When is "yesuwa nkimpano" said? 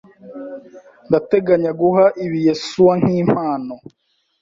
2.47-3.75